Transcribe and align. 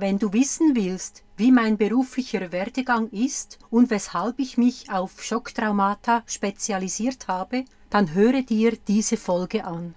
Wenn 0.00 0.18
du 0.18 0.32
wissen 0.32 0.74
willst, 0.76 1.24
wie 1.36 1.52
mein 1.52 1.76
beruflicher 1.76 2.52
Werdegang 2.52 3.10
ist 3.10 3.58
und 3.68 3.90
weshalb 3.90 4.38
ich 4.38 4.56
mich 4.56 4.90
auf 4.90 5.22
Schocktraumata 5.22 6.22
spezialisiert 6.24 7.28
habe, 7.28 7.66
dann 7.90 8.14
höre 8.14 8.40
dir 8.40 8.78
diese 8.88 9.18
Folge 9.18 9.62
an. 9.62 9.94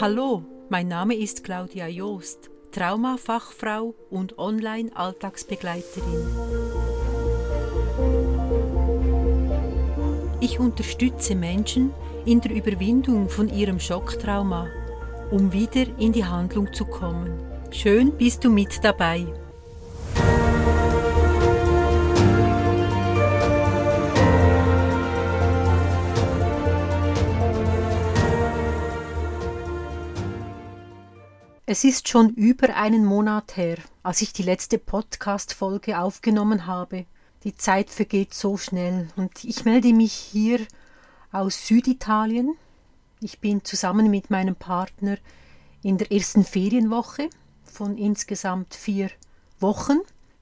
Hallo, 0.00 0.44
mein 0.68 0.86
Name 0.86 1.16
ist 1.16 1.42
Claudia 1.42 1.88
Joost, 1.88 2.48
Traumafachfrau 2.70 3.96
und 4.08 4.38
Online-Alltagsbegleiterin. 4.38 6.28
Ich 10.38 10.60
unterstütze 10.60 11.34
Menschen 11.34 11.92
in 12.24 12.40
der 12.40 12.52
Überwindung 12.52 13.28
von 13.28 13.48
ihrem 13.48 13.80
Schocktrauma, 13.80 14.68
um 15.32 15.52
wieder 15.52 15.86
in 15.98 16.12
die 16.12 16.24
Handlung 16.24 16.72
zu 16.72 16.84
kommen. 16.84 17.53
Schön 17.74 18.16
bist 18.16 18.44
du 18.44 18.50
mit 18.50 18.82
dabei. 18.84 19.26
Es 31.66 31.82
ist 31.82 32.08
schon 32.08 32.30
über 32.30 32.76
einen 32.76 33.04
Monat 33.04 33.56
her, 33.56 33.78
als 34.04 34.22
ich 34.22 34.32
die 34.32 34.44
letzte 34.44 34.78
Podcast-Folge 34.78 35.98
aufgenommen 35.98 36.66
habe. 36.66 37.06
Die 37.42 37.56
Zeit 37.56 37.90
vergeht 37.90 38.34
so 38.34 38.56
schnell 38.56 39.08
und 39.16 39.44
ich 39.44 39.64
melde 39.64 39.92
mich 39.92 40.12
hier 40.12 40.60
aus 41.32 41.66
Süditalien. 41.66 42.54
Ich 43.20 43.40
bin 43.40 43.64
zusammen 43.64 44.10
mit 44.10 44.30
meinem 44.30 44.54
Partner 44.54 45.18
in 45.82 45.98
der 45.98 46.12
ersten 46.12 46.44
Ferienwoche 46.44 47.28
von 47.74 47.98
insgesamt 47.98 48.74
vier 48.74 49.10
Wochen. 49.58 49.98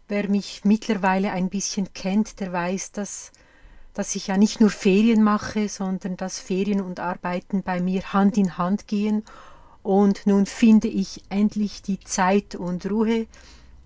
Wer 0.07 0.29
mich 0.29 0.65
mittlerweile 0.65 1.33
ein 1.33 1.49
bisschen 1.49 1.93
kennt, 1.95 2.39
der 2.41 2.53
weiß, 2.53 2.93
dass, 2.93 3.33
dass 3.95 4.15
ich 4.15 4.27
ja 4.27 4.37
nicht 4.37 4.61
nur 4.61 4.69
Ferien 4.69 5.23
mache, 5.23 5.71
sondern 5.71 6.19
dass 6.19 6.39
Ferien 6.39 6.83
und 6.83 7.01
Arbeiten 7.01 7.63
bei 7.63 7.81
mir 7.81 8.13
Hand 8.13 8.37
in 8.37 8.59
Hand 8.59 8.87
gehen. 8.87 9.25
Und 9.83 10.27
nun 10.27 10.45
finde 10.45 10.89
ich 10.89 11.23
endlich 11.31 11.81
die 11.81 11.99
Zeit 12.01 12.55
und 12.55 12.89
Ruhe, 12.91 13.27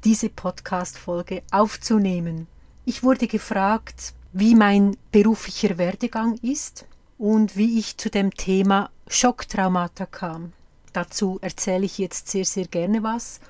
diese 0.04 0.28
Podcast-Folge 0.28 1.42
aufzunehmen. 1.52 2.48
Ich 2.84 3.04
wurde 3.04 3.28
gefragt, 3.28 4.12
wie 4.32 4.56
mein 4.56 4.96
beruflicher 5.12 5.78
Werdegang 5.78 6.36
ist 6.42 6.84
und 7.18 7.56
wie 7.56 7.78
ich 7.78 7.96
zu 7.96 8.10
dem 8.10 8.32
Thema 8.34 8.90
Schocktraumata 9.06 10.06
kam. 10.06 10.52
Dazu 10.96 11.38
erzähle 11.42 11.84
ich 11.84 11.98
jetzt 11.98 12.28
sehr, 12.28 12.46
sehr 12.46 12.66
gerne 12.68 13.02
was. 13.02 13.40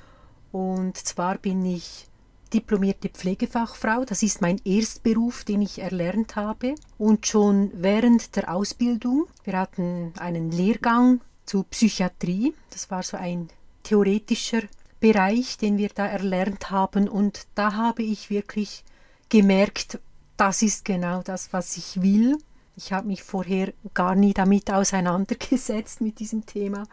Und 0.50 0.96
zwar 0.96 1.38
bin 1.38 1.64
ich 1.64 2.08
diplomierte 2.52 3.08
Pflegefachfrau. 3.08 4.04
Das 4.04 4.24
ist 4.24 4.40
mein 4.40 4.60
Erstberuf, 4.64 5.44
den 5.44 5.62
ich 5.62 5.78
erlernt 5.78 6.34
habe. 6.34 6.74
Und 6.98 7.28
schon 7.28 7.70
während 7.72 8.34
der 8.34 8.52
Ausbildung, 8.52 9.28
wir 9.44 9.60
hatten 9.60 10.12
einen 10.18 10.50
Lehrgang 10.50 11.20
zu 11.44 11.62
Psychiatrie. 11.62 12.52
Das 12.70 12.90
war 12.90 13.04
so 13.04 13.16
ein 13.16 13.48
theoretischer 13.84 14.62
Bereich, 14.98 15.56
den 15.56 15.78
wir 15.78 15.90
da 15.90 16.04
erlernt 16.04 16.72
haben. 16.72 17.08
Und 17.08 17.46
da 17.54 17.74
habe 17.74 18.02
ich 18.02 18.28
wirklich 18.28 18.82
gemerkt, 19.28 20.00
das 20.36 20.62
ist 20.62 20.84
genau 20.84 21.22
das, 21.22 21.52
was 21.52 21.76
ich 21.76 22.02
will. 22.02 22.38
Ich 22.74 22.92
habe 22.92 23.06
mich 23.06 23.22
vorher 23.22 23.72
gar 23.94 24.16
nie 24.16 24.34
damit 24.34 24.68
auseinandergesetzt 24.68 26.00
mit 26.00 26.18
diesem 26.18 26.44
Thema 26.44 26.88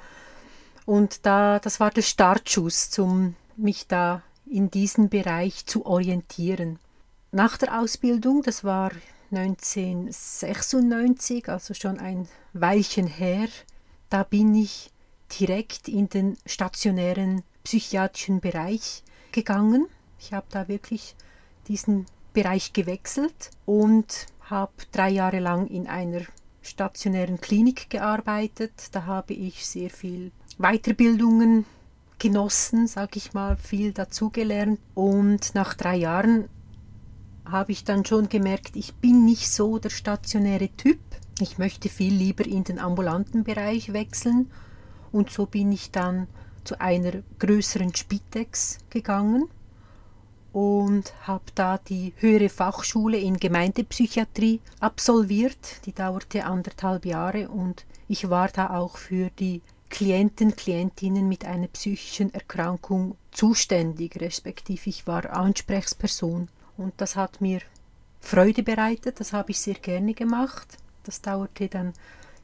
und 0.86 1.26
da, 1.26 1.60
das 1.60 1.80
war 1.80 1.92
der 1.92 2.02
Startschuss, 2.02 3.00
um 3.00 3.36
mich 3.56 3.88
da 3.88 4.22
in 4.46 4.70
diesem 4.70 5.08
Bereich 5.10 5.66
zu 5.66 5.86
orientieren. 5.86 6.80
Nach 7.32 7.58
der 7.58 7.80
Ausbildung, 7.80 8.44
das 8.44 8.64
war 8.64 8.92
1996, 9.32 11.50
also 11.50 11.74
schon 11.74 12.00
ein 12.00 12.28
Weilchen 12.54 13.08
her, 13.08 13.48
da 14.10 14.24
bin 14.24 14.56
ich 14.56 14.92
direkt 15.40 15.88
in 15.88 16.10
den 16.10 16.38
stationären 16.46 17.44
psychiatrischen 17.64 18.42
Bereich 18.42 19.04
gegangen. 19.32 19.88
Ich 20.20 20.34
habe 20.34 20.46
da 20.50 20.68
wirklich 20.68 21.16
diesen 21.68 22.06
Bereich 22.34 22.74
gewechselt 22.74 23.52
und 23.66 24.28
habe 24.42 24.74
drei 24.92 25.10
Jahre 25.10 25.40
lang 25.40 25.68
in 25.68 25.88
einer 25.88 26.22
stationären 26.64 27.40
Klinik 27.40 27.90
gearbeitet. 27.90 28.90
Da 28.92 29.06
habe 29.06 29.34
ich 29.34 29.66
sehr 29.66 29.90
viel 29.90 30.32
Weiterbildungen 30.58 31.66
genossen, 32.20 32.88
sage 32.88 33.18
ich 33.18 33.34
mal, 33.34 33.56
viel 33.58 33.92
dazugelernt. 33.92 34.80
Und 34.96 35.56
nach 35.56 35.74
drei 35.74 35.98
Jahren 35.98 36.50
habe 37.46 37.72
ich 37.72 37.84
dann 37.84 38.06
schon 38.06 38.30
gemerkt, 38.30 38.76
ich 38.76 38.94
bin 38.96 39.26
nicht 39.26 39.50
so 39.50 39.78
der 39.78 39.90
stationäre 39.90 40.70
Typ. 40.70 41.00
Ich 41.40 41.58
möchte 41.58 41.90
viel 41.90 42.14
lieber 42.14 42.46
in 42.46 42.64
den 42.64 42.80
ambulanten 42.80 43.44
Bereich 43.44 43.94
wechseln. 43.94 44.50
Und 45.12 45.30
so 45.30 45.46
bin 45.46 45.72
ich 45.72 45.92
dann 45.92 46.28
zu 46.64 46.80
einer 46.80 47.24
größeren 47.40 47.94
Spitex 47.94 48.80
gegangen 48.90 49.50
und 50.54 51.14
habe 51.28 51.44
da 51.56 51.80
die 51.80 52.14
höhere 52.18 52.48
Fachschule 52.48 53.18
in 53.18 53.38
Gemeindepsychiatrie 53.38 54.62
absolviert. 54.80 55.86
Die 55.86 55.94
dauerte 55.94 56.46
anderthalb 56.46 57.06
Jahre 57.06 57.50
und 57.50 57.86
ich 58.08 58.30
war 58.30 58.48
da 58.48 58.70
auch 58.70 58.98
für 58.98 59.30
die 59.40 59.62
Klienten, 59.90 60.56
Klientinnen 60.56 61.28
mit 61.28 61.46
einer 61.46 61.68
psychischen 61.68 62.34
Erkrankung 62.34 63.16
zuständig, 63.32 64.20
respektive 64.22 64.90
ich 64.90 65.08
war 65.08 65.36
Ansprechperson. 65.36 66.50
Und 66.78 66.94
das 66.98 67.16
hat 67.16 67.42
mir 67.42 67.60
Freude 68.20 68.64
bereitet, 68.64 69.20
das 69.20 69.34
habe 69.34 69.52
ich 69.52 69.60
sehr 69.60 69.76
gerne 69.76 70.14
gemacht. 70.14 70.78
Das 71.04 71.22
dauerte 71.22 71.68
dann 71.68 71.94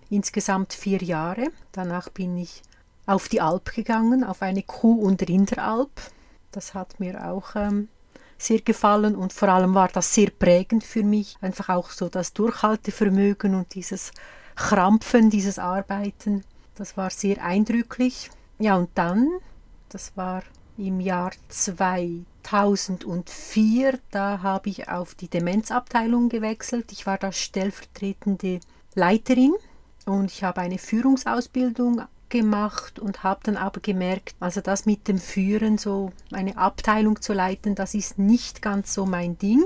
insgesamt 0.09 0.73
vier 0.73 1.01
Jahre. 1.01 1.47
Danach 1.71 2.09
bin 2.09 2.37
ich 2.37 2.61
auf 3.05 3.29
die 3.29 3.41
Alp 3.41 3.73
gegangen, 3.73 4.23
auf 4.23 4.41
eine 4.41 4.63
Kuh- 4.63 5.01
und 5.01 5.27
Rinderalp. 5.27 5.91
Das 6.51 6.73
hat 6.73 6.99
mir 6.99 7.27
auch 7.27 7.55
ähm, 7.55 7.87
sehr 8.41 8.61
gefallen 8.61 9.15
und 9.15 9.33
vor 9.33 9.49
allem 9.49 9.75
war 9.75 9.89
das 9.89 10.13
sehr 10.13 10.29
prägend 10.29 10.83
für 10.83 11.03
mich. 11.03 11.35
Einfach 11.41 11.69
auch 11.69 11.89
so 11.91 12.09
das 12.09 12.33
Durchhaltevermögen 12.33 13.55
und 13.55 13.75
dieses 13.75 14.11
Krampfen, 14.55 15.29
dieses 15.29 15.59
Arbeiten. 15.59 16.43
Das 16.75 16.97
war 16.97 17.09
sehr 17.09 17.43
eindrücklich. 17.43 18.29
Ja, 18.57 18.77
und 18.77 18.89
dann, 18.95 19.27
das 19.89 20.13
war 20.15 20.43
im 20.77 21.01
Jahr 21.01 21.31
2004, 21.49 23.99
da 24.11 24.41
habe 24.41 24.69
ich 24.69 24.89
auf 24.89 25.15
die 25.15 25.27
Demenzabteilung 25.27 26.29
gewechselt. 26.29 26.91
Ich 26.91 27.05
war 27.05 27.17
da 27.17 27.31
stellvertretende 27.31 28.59
Leiterin 28.95 29.53
und 30.05 30.31
ich 30.31 30.43
habe 30.43 30.61
eine 30.61 30.77
Führungsausbildung 30.77 32.03
gemacht 32.29 32.99
und 32.99 33.23
habe 33.23 33.41
dann 33.43 33.57
aber 33.57 33.79
gemerkt, 33.81 34.35
also 34.39 34.61
das 34.61 34.85
mit 34.85 35.07
dem 35.07 35.17
Führen, 35.17 35.77
so 35.77 36.11
eine 36.31 36.57
Abteilung 36.57 37.21
zu 37.21 37.33
leiten, 37.33 37.75
das 37.75 37.93
ist 37.93 38.19
nicht 38.19 38.61
ganz 38.61 38.93
so 38.93 39.05
mein 39.05 39.37
Ding. 39.37 39.65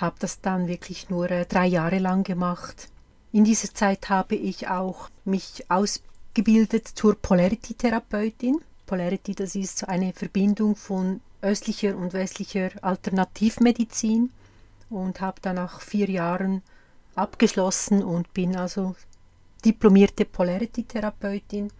Habe 0.00 0.16
das 0.18 0.40
dann 0.40 0.68
wirklich 0.68 1.08
nur 1.10 1.30
äh, 1.30 1.46
drei 1.46 1.66
Jahre 1.66 1.98
lang 1.98 2.24
gemacht. 2.24 2.88
In 3.32 3.44
dieser 3.44 3.72
Zeit 3.72 4.08
habe 4.10 4.34
ich 4.36 4.68
auch 4.68 5.08
mich 5.24 5.64
aus 5.70 6.02
ausgebildet 6.38 6.86
zur 6.86 7.16
Polarity-Therapeutin. 7.16 8.60
Polarity, 8.86 9.34
das 9.34 9.56
ist 9.56 9.78
so 9.78 9.86
eine 9.86 10.12
Verbindung 10.12 10.76
von 10.76 11.20
östlicher 11.42 11.96
und 11.96 12.12
westlicher 12.12 12.70
Alternativmedizin 12.80 14.30
und 14.88 15.20
habe 15.20 15.40
dann 15.42 15.56
nach 15.56 15.80
vier 15.80 16.08
Jahren 16.08 16.62
abgeschlossen 17.16 18.04
und 18.04 18.32
bin 18.34 18.56
also 18.56 18.94
diplomierte 19.64 20.24
Polarity-Therapeutin, 20.24 21.72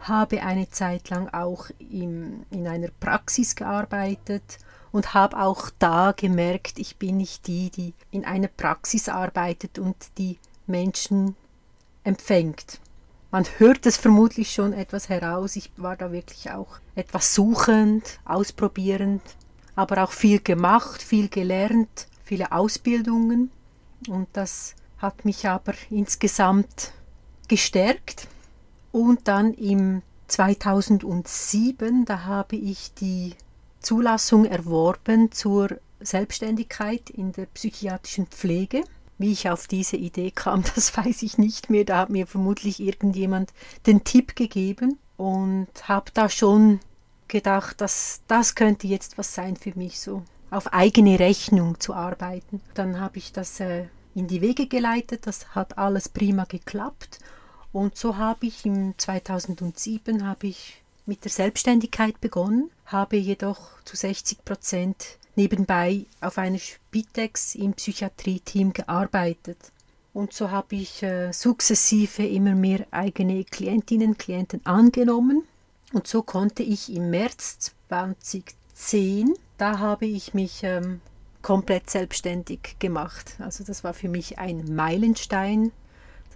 habe 0.00 0.42
eine 0.42 0.70
Zeit 0.70 1.10
lang 1.10 1.28
auch 1.32 1.68
im, 1.78 2.44
in 2.50 2.68
einer 2.68 2.88
Praxis 3.00 3.56
gearbeitet 3.56 4.58
und 4.92 5.14
habe 5.14 5.38
auch 5.38 5.70
da 5.78 6.12
gemerkt, 6.12 6.78
ich 6.78 6.96
bin 6.96 7.18
nicht 7.18 7.46
die, 7.46 7.70
die 7.70 7.94
in 8.10 8.24
einer 8.24 8.48
Praxis 8.48 9.08
arbeitet 9.08 9.78
und 9.78 9.96
die 10.18 10.38
Menschen 10.66 11.36
empfängt. 12.04 12.80
Man 13.30 13.44
hört 13.58 13.84
es 13.86 13.96
vermutlich 13.96 14.52
schon 14.52 14.72
etwas 14.72 15.08
heraus. 15.08 15.56
Ich 15.56 15.70
war 15.76 15.96
da 15.96 16.12
wirklich 16.12 16.50
auch 16.50 16.78
etwas 16.94 17.34
suchend, 17.34 18.18
ausprobierend, 18.24 19.22
aber 19.74 20.02
auch 20.02 20.12
viel 20.12 20.40
gemacht, 20.40 21.02
viel 21.02 21.28
gelernt, 21.28 22.06
viele 22.24 22.52
Ausbildungen. 22.52 23.50
Und 24.08 24.28
das 24.32 24.74
hat 24.98 25.24
mich 25.24 25.46
aber 25.46 25.74
insgesamt 25.90 26.92
gestärkt. 27.48 28.28
Und 28.96 29.28
dann 29.28 29.52
im 29.52 30.00
2007, 30.28 32.06
da 32.06 32.24
habe 32.24 32.56
ich 32.56 32.94
die 32.94 33.34
Zulassung 33.78 34.46
erworben 34.46 35.30
zur 35.32 35.68
Selbstständigkeit 36.00 37.10
in 37.10 37.32
der 37.32 37.44
psychiatrischen 37.44 38.26
Pflege. 38.26 38.84
Wie 39.18 39.32
ich 39.32 39.50
auf 39.50 39.66
diese 39.66 39.98
Idee 39.98 40.30
kam, 40.30 40.64
das 40.74 40.96
weiß 40.96 41.24
ich 41.24 41.36
nicht 41.36 41.68
mehr. 41.68 41.84
Da 41.84 41.98
hat 41.98 42.08
mir 42.08 42.26
vermutlich 42.26 42.80
irgendjemand 42.80 43.52
den 43.86 44.02
Tipp 44.02 44.34
gegeben 44.34 44.98
und 45.18 45.68
habe 45.82 46.10
da 46.14 46.30
schon 46.30 46.80
gedacht, 47.28 47.82
dass 47.82 48.22
das 48.28 48.54
könnte 48.54 48.86
jetzt 48.86 49.18
was 49.18 49.34
sein 49.34 49.56
für 49.56 49.76
mich, 49.76 50.00
so 50.00 50.22
auf 50.50 50.72
eigene 50.72 51.18
Rechnung 51.18 51.78
zu 51.80 51.92
arbeiten. 51.92 52.62
Dann 52.72 52.98
habe 52.98 53.18
ich 53.18 53.34
das 53.34 53.60
äh, 53.60 53.88
in 54.14 54.26
die 54.26 54.40
Wege 54.40 54.68
geleitet, 54.68 55.26
das 55.26 55.54
hat 55.54 55.76
alles 55.76 56.08
prima 56.08 56.44
geklappt 56.44 57.18
und 57.76 57.94
so 57.94 58.16
habe 58.16 58.46
ich 58.46 58.64
im 58.64 58.94
2007 58.96 60.26
habe 60.26 60.46
ich 60.46 60.80
mit 61.04 61.24
der 61.24 61.30
Selbstständigkeit 61.30 62.18
begonnen, 62.22 62.70
habe 62.86 63.16
jedoch 63.16 63.82
zu 63.84 63.96
60 63.96 64.46
Prozent 64.46 65.18
nebenbei 65.34 66.06
auf 66.22 66.38
einer 66.38 66.58
Spitex 66.58 67.54
im 67.54 67.74
Psychiatrie-Team 67.74 68.72
gearbeitet. 68.72 69.58
Und 70.14 70.32
so 70.32 70.50
habe 70.50 70.76
ich 70.76 71.02
äh, 71.02 71.32
sukzessive 71.32 72.26
immer 72.26 72.54
mehr 72.54 72.86
eigene 72.92 73.44
Klientinnen, 73.44 74.16
Klienten 74.16 74.64
angenommen. 74.64 75.42
Und 75.92 76.06
so 76.06 76.22
konnte 76.22 76.62
ich 76.62 76.90
im 76.90 77.10
März 77.10 77.74
2010, 77.90 79.34
da 79.58 79.80
habe 79.80 80.06
ich 80.06 80.32
mich 80.32 80.62
ähm, 80.62 81.02
komplett 81.42 81.90
selbstständig 81.90 82.76
gemacht. 82.78 83.36
Also 83.38 83.64
das 83.64 83.84
war 83.84 83.92
für 83.92 84.08
mich 84.08 84.38
ein 84.38 84.74
Meilenstein. 84.74 85.72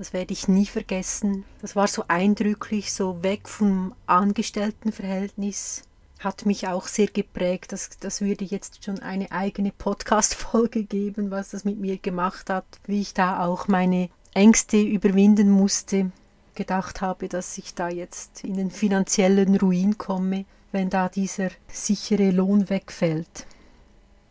Das 0.01 0.15
werde 0.15 0.33
ich 0.33 0.49
nie 0.49 0.65
vergessen. 0.65 1.45
Das 1.61 1.77
war 1.77 1.87
so 1.87 2.05
eindrücklich, 2.09 2.91
so 2.91 3.23
weg 3.23 3.47
vom 3.47 3.95
Angestelltenverhältnis 4.07 5.83
hat 6.21 6.47
mich 6.47 6.67
auch 6.69 6.87
sehr 6.87 7.09
geprägt. 7.09 7.73
Das, 7.73 7.91
das 8.01 8.23
würde 8.23 8.47
jetzt 8.47 8.83
schon 8.83 9.01
eine 9.01 9.31
eigene 9.31 9.73
Podcast-Folge 9.73 10.85
geben, 10.85 11.31
was 11.31 11.51
das 11.51 11.67
mit 11.67 11.79
mir 11.79 11.99
gemacht 11.99 12.49
hat, 12.49 12.65
wie 12.87 13.03
ich 13.03 13.13
da 13.13 13.45
auch 13.45 13.69
meine 13.69 14.09
Ängste 14.33 14.81
überwinden 14.81 15.51
musste. 15.51 16.13
Gedacht 16.55 17.03
habe, 17.03 17.29
dass 17.29 17.59
ich 17.59 17.75
da 17.75 17.91
jetzt 17.91 18.43
in 18.43 18.55
den 18.55 18.71
finanziellen 18.71 19.55
Ruin 19.57 19.99
komme, 19.99 20.47
wenn 20.73 20.89
da 20.89 21.11
dieser 21.11 21.51
sichere 21.69 22.31
Lohn 22.31 22.71
wegfällt. 22.71 23.45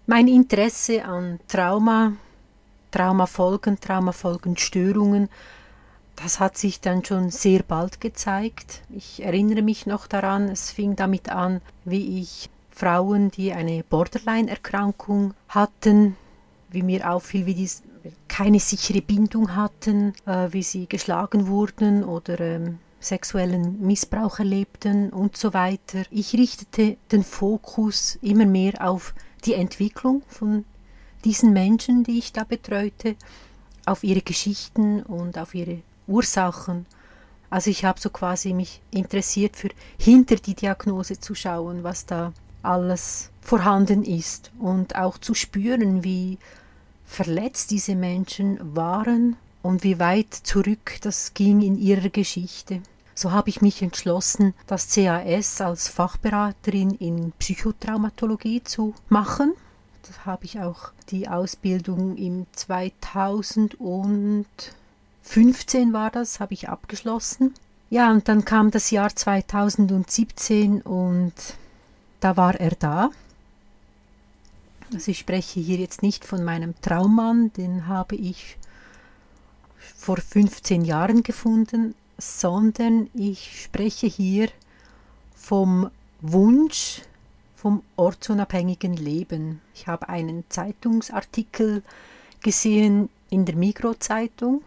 Mein 0.08 0.28
Interesse 0.28 1.06
an 1.06 1.40
Trauma, 1.48 2.14
Traumafolgen, 2.90 3.80
Traumafolgenstörungen 3.80 5.30
das 6.22 6.40
hat 6.40 6.58
sich 6.58 6.82
dann 6.82 7.06
schon 7.06 7.30
sehr 7.30 7.64
bald 7.64 8.02
gezeigt. 8.02 8.82
Ich 8.90 9.24
erinnere 9.24 9.62
mich 9.62 9.86
noch 9.86 10.06
daran, 10.06 10.50
es 10.50 10.72
fing 10.72 10.96
damit 10.96 11.30
an, 11.30 11.62
wie 11.86 12.20
ich 12.20 12.50
Frauen, 12.72 13.32
die 13.32 13.54
eine 13.54 13.84
Borderline-Erkrankung 13.84 15.34
hatten, 15.48 16.18
wie 16.70 16.84
mir 16.84 17.10
auffiel, 17.10 17.46
wie 17.46 17.54
die 17.54 17.70
keine 18.28 18.60
sichere 18.60 19.02
Bindung 19.02 19.56
hatten, 19.56 20.14
äh, 20.26 20.48
wie 20.52 20.64
sie 20.64 20.88
geschlagen 20.88 21.48
wurden 21.48 22.04
oder 22.04 22.40
ähm, 22.40 22.80
sexuellen 23.00 23.82
Missbrauch 23.82 24.40
erlebten 24.40 25.10
und 25.10 25.38
so 25.38 25.54
weiter. 25.54 26.04
Ich 26.12 26.34
richtete 26.34 26.98
den 27.12 27.24
Fokus 27.24 28.18
immer 28.22 28.46
mehr 28.46 28.88
auf 28.88 29.14
die 29.46 29.54
Entwicklung 29.54 30.22
von 30.28 30.66
diesen 31.24 31.54
Menschen, 31.54 32.04
die 32.04 32.20
ich 32.20 32.34
da 32.34 32.44
betreute, 32.44 33.16
auf 33.86 34.04
ihre 34.04 34.22
Geschichten 34.22 35.02
und 35.04 35.38
auf 35.38 35.56
ihre 35.56 35.82
Ursachen. 36.10 36.86
Also 37.50 37.70
ich 37.70 37.86
habe 37.86 38.00
so 38.00 38.10
quasi 38.10 38.54
mich 38.54 38.82
interessiert 38.92 39.56
für 39.56 39.70
hinter 39.98 40.36
die 40.36 40.54
Diagnose 40.54 41.20
zu 41.20 41.36
schauen, 41.36 41.84
was 41.84 42.06
da 42.06 42.34
alles 42.62 43.30
vorhanden 43.42 44.04
ist 44.04 44.52
und 44.60 44.96
auch 44.96 45.18
zu 45.18 45.34
spüren, 45.34 46.04
wie 46.04 46.38
verletzt 47.06 47.72
diese 47.72 47.96
Menschen 47.96 48.76
waren 48.76 49.36
und 49.62 49.84
wie 49.84 50.00
weit 50.00 50.34
zurück 50.34 50.98
das 51.02 51.34
ging 51.34 51.62
in 51.62 51.78
ihrer 51.78 52.10
Geschichte. 52.10 52.82
So 53.16 53.32
habe 53.32 53.50
ich 53.50 53.62
mich 53.62 53.82
entschlossen, 53.82 54.54
das 54.68 54.94
CAS 54.94 55.60
als 55.60 55.90
Fachberaterin 55.90 56.92
in 56.92 57.34
Psychotraumatologie 57.34 58.64
zu 58.64 58.94
machen. 59.10 59.54
Da 60.04 60.26
habe 60.26 60.46
ich 60.46 60.60
auch 60.60 60.92
die 61.10 61.28
Ausbildung 61.28 62.16
im 62.16 62.46
2000 62.54 63.80
und 63.80 64.46
15 65.30 65.94
war 65.94 66.10
das, 66.10 66.40
habe 66.40 66.56
ich 66.56 66.70
abgeschlossen. 66.70 67.54
Ja, 67.92 68.10
und 68.10 68.28
dann 68.28 68.46
kam 68.46 68.72
das 68.72 68.90
Jahr 68.90 69.16
2017 69.16 70.82
und 70.82 71.34
da 72.20 72.36
war 72.36 72.60
er 72.60 72.72
da. 72.72 73.12
Also 74.92 75.12
ich 75.12 75.20
spreche 75.20 75.60
hier 75.60 75.78
jetzt 75.78 76.02
nicht 76.02 76.26
von 76.26 76.44
meinem 76.44 76.74
Traummann, 76.82 77.54
den 77.54 77.86
habe 77.86 78.16
ich 78.16 78.58
vor 79.96 80.18
15 80.18 80.84
Jahren 80.84 81.22
gefunden, 81.22 81.94
sondern 82.18 83.08
ich 83.14 83.62
spreche 83.66 84.08
hier 84.08 84.50
vom 85.36 85.92
Wunsch 86.22 87.04
vom 87.56 87.84
ortsunabhängigen 87.98 88.94
Leben. 88.94 89.62
Ich 89.76 89.86
habe 89.86 90.10
einen 90.10 90.44
Zeitungsartikel 90.50 91.84
gesehen 92.42 93.10
in 93.30 93.46
der 93.46 93.56
Migro-Zeitung 93.56 94.64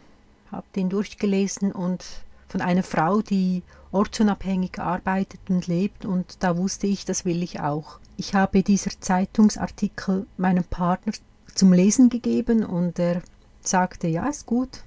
habe 0.53 0.67
den 0.77 0.89
durchgelesen 0.89 1.73
und 1.73 2.05
von 2.49 2.61
einer 2.61 2.83
Frau, 2.83 3.23
die 3.23 3.63
ortsunabhängig 3.91 4.79
arbeitet 4.79 5.41
und 5.49 5.67
lebt 5.67 6.05
und 6.05 6.43
da 6.43 6.57
wusste 6.57 6.87
ich, 6.87 7.05
das 7.05 7.25
will 7.25 7.43
ich 7.43 7.61
auch. 7.61 7.99
Ich 8.17 8.35
habe 8.35 8.63
dieser 8.63 8.91
Zeitungsartikel 9.01 10.27
meinem 10.37 10.65
Partner 10.65 11.13
zum 11.55 11.73
Lesen 11.73 12.09
gegeben 12.09 12.65
und 12.65 12.99
er 12.99 13.23
sagte, 13.61 14.09
ja, 14.09 14.29
ist 14.29 14.47
gut, 14.47 14.83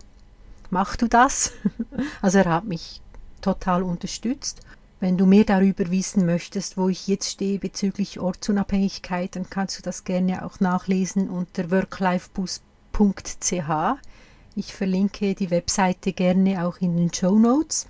mach 0.69 0.95
du 0.95 1.07
das. 1.07 1.53
Also 2.21 2.39
er 2.39 2.45
hat 2.45 2.65
mich 2.65 3.01
total 3.41 3.83
unterstützt. 3.83 4.61
Wenn 4.99 5.17
du 5.17 5.25
mehr 5.25 5.43
darüber 5.43 5.91
wissen 5.91 6.25
möchtest, 6.25 6.77
wo 6.77 6.89
ich 6.89 7.07
jetzt 7.07 7.29
stehe 7.29 7.59
bezüglich 7.59 8.19
Ortsunabhängigkeit, 8.19 9.35
dann 9.35 9.49
kannst 9.49 9.77
du 9.77 9.83
das 9.83 10.03
gerne 10.03 10.45
auch 10.45 10.59
nachlesen 10.59 11.29
unter 11.29 11.69
worklifebus.ch. 11.69 12.59
Ich 14.57 14.73
verlinke 14.73 15.35
die 15.35 15.51
Webseite 15.51 16.13
gerne 16.13 16.65
auch 16.65 16.77
in 16.79 16.95
den 16.95 17.13
Show 17.13 17.37
Notes. 17.37 17.87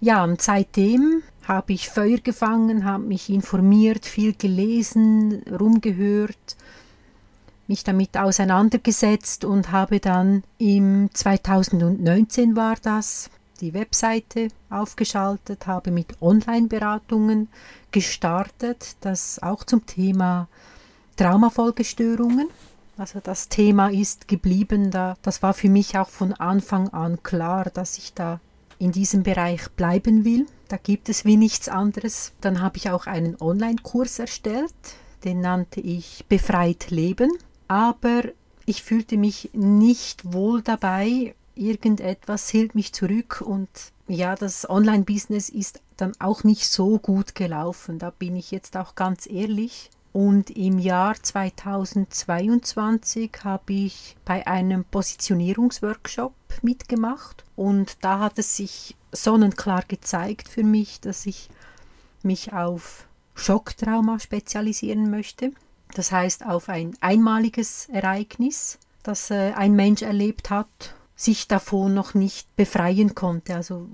Ja, 0.00 0.24
und 0.24 0.40
seitdem 0.40 1.22
habe 1.46 1.74
ich 1.74 1.90
Feuer 1.90 2.18
gefangen, 2.18 2.84
habe 2.84 3.04
mich 3.04 3.28
informiert, 3.28 4.06
viel 4.06 4.32
gelesen, 4.32 5.42
rumgehört, 5.42 6.56
mich 7.66 7.84
damit 7.84 8.16
auseinandergesetzt 8.16 9.44
und 9.44 9.70
habe 9.70 10.00
dann 10.00 10.44
im 10.56 11.10
2019 11.12 12.56
war 12.56 12.76
das 12.80 13.30
die 13.60 13.74
Webseite 13.74 14.48
aufgeschaltet, 14.70 15.66
habe 15.66 15.90
mit 15.90 16.22
Online-Beratungen 16.22 17.48
gestartet, 17.90 18.96
das 19.00 19.42
auch 19.42 19.64
zum 19.64 19.84
Thema 19.84 20.48
Traumafolgestörungen. 21.16 22.48
Also 22.98 23.20
das 23.22 23.48
Thema 23.48 23.92
ist 23.92 24.26
geblieben, 24.26 24.90
da, 24.90 25.16
das 25.22 25.40
war 25.40 25.54
für 25.54 25.68
mich 25.68 25.96
auch 25.96 26.08
von 26.08 26.32
Anfang 26.32 26.88
an 26.88 27.22
klar, 27.22 27.70
dass 27.72 27.96
ich 27.96 28.12
da 28.12 28.40
in 28.80 28.90
diesem 28.90 29.22
Bereich 29.22 29.70
bleiben 29.70 30.24
will. 30.24 30.46
Da 30.66 30.76
gibt 30.76 31.08
es 31.08 31.24
wie 31.24 31.36
nichts 31.36 31.68
anderes. 31.68 32.32
Dann 32.40 32.60
habe 32.60 32.76
ich 32.76 32.90
auch 32.90 33.06
einen 33.06 33.40
Online-Kurs 33.40 34.18
erstellt, 34.18 34.74
den 35.24 35.40
nannte 35.40 35.80
ich 35.80 36.24
Befreit 36.28 36.90
Leben. 36.90 37.30
Aber 37.68 38.22
ich 38.66 38.82
fühlte 38.82 39.16
mich 39.16 39.50
nicht 39.52 40.32
wohl 40.32 40.62
dabei. 40.62 41.36
Irgendetwas 41.54 42.48
hielt 42.48 42.74
mich 42.74 42.92
zurück 42.92 43.42
und 43.44 43.68
ja, 44.08 44.34
das 44.34 44.68
Online-Business 44.68 45.50
ist 45.50 45.80
dann 45.96 46.12
auch 46.18 46.42
nicht 46.42 46.66
so 46.66 46.98
gut 46.98 47.36
gelaufen. 47.36 47.98
Da 48.00 48.10
bin 48.10 48.34
ich 48.34 48.50
jetzt 48.50 48.76
auch 48.76 48.96
ganz 48.96 49.28
ehrlich. 49.30 49.90
Und 50.18 50.50
im 50.50 50.80
Jahr 50.80 51.14
2022 51.14 53.30
habe 53.44 53.72
ich 53.72 54.16
bei 54.24 54.44
einem 54.48 54.84
Positionierungsworkshop 54.84 56.34
mitgemacht 56.60 57.44
und 57.54 57.98
da 58.00 58.18
hat 58.18 58.36
es 58.36 58.56
sich 58.56 58.96
sonnenklar 59.12 59.84
gezeigt 59.86 60.48
für 60.48 60.64
mich, 60.64 61.00
dass 61.00 61.24
ich 61.24 61.48
mich 62.24 62.52
auf 62.52 63.06
Schocktrauma 63.36 64.18
spezialisieren 64.18 65.08
möchte. 65.08 65.52
Das 65.94 66.10
heißt 66.10 66.44
auf 66.44 66.68
ein 66.68 66.96
einmaliges 67.00 67.88
Ereignis, 67.88 68.80
das 69.04 69.30
äh, 69.30 69.52
ein 69.52 69.76
Mensch 69.76 70.02
erlebt 70.02 70.50
hat, 70.50 70.96
sich 71.14 71.46
davon 71.46 71.94
noch 71.94 72.14
nicht 72.14 72.56
befreien 72.56 73.14
konnte. 73.14 73.54
Also 73.54 73.86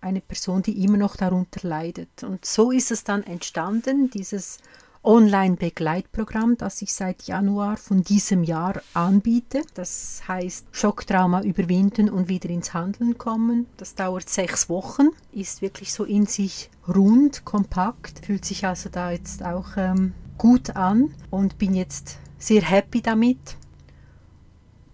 eine 0.00 0.22
Person, 0.22 0.64
die 0.64 0.82
immer 0.82 0.98
noch 0.98 1.14
darunter 1.14 1.68
leidet. 1.68 2.24
Und 2.24 2.44
so 2.44 2.72
ist 2.72 2.90
es 2.90 3.04
dann 3.04 3.22
entstanden, 3.22 4.10
dieses 4.10 4.58
Online-Begleitprogramm, 5.04 6.56
das 6.56 6.80
ich 6.82 6.94
seit 6.94 7.24
Januar 7.24 7.76
von 7.76 8.02
diesem 8.02 8.44
Jahr 8.44 8.80
anbiete. 8.94 9.62
Das 9.74 10.22
heißt 10.28 10.66
Schocktrauma 10.70 11.42
überwinden 11.42 12.08
und 12.08 12.28
wieder 12.28 12.50
ins 12.50 12.72
Handeln 12.72 13.18
kommen. 13.18 13.66
Das 13.76 13.94
dauert 13.94 14.28
sechs 14.28 14.68
Wochen, 14.68 15.08
ist 15.32 15.62
wirklich 15.62 15.92
so 15.92 16.04
in 16.04 16.26
sich 16.26 16.70
rund, 16.86 17.44
kompakt, 17.44 18.24
fühlt 18.24 18.44
sich 18.44 18.64
also 18.64 18.88
da 18.90 19.10
jetzt 19.10 19.44
auch 19.44 19.76
ähm, 19.76 20.14
gut 20.38 20.76
an 20.76 21.14
und 21.30 21.58
bin 21.58 21.74
jetzt 21.74 22.18
sehr 22.38 22.62
happy 22.62 23.02
damit. 23.02 23.56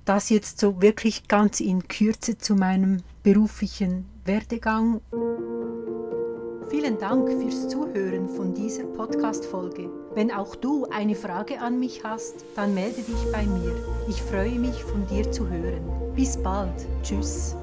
Das 0.05 0.31
jetzt 0.31 0.59
so 0.59 0.81
wirklich 0.81 1.29
ganz 1.29 1.61
in 1.61 1.87
Kürze 1.87 2.39
zu 2.39 2.55
meinem 2.55 3.03
beruflichen 3.23 4.07
Werdegang. 4.25 5.03
Vielen 6.89 7.01
Dank 7.01 7.29
fürs 7.29 7.69
Zuhören 7.69 8.31
von 8.31 8.55
dieser 8.55 8.85
Podcast-Folge. 8.85 9.91
Wenn 10.15 10.31
auch 10.31 10.57
du 10.57 10.87
eine 10.87 11.15
Frage 11.15 11.61
an 11.61 11.79
mich 11.79 12.03
hast, 12.03 12.47
dann 12.57 12.73
melde 12.73 13.03
dich 13.03 13.31
bei 13.31 13.45
mir. 13.45 13.75
Ich 14.09 14.23
freue 14.23 14.59
mich, 14.59 14.83
von 14.85 15.07
dir 15.07 15.31
zu 15.31 15.47
hören. 15.47 15.83
Bis 16.17 16.39
bald. 16.39 16.73
Tschüss. 17.03 17.55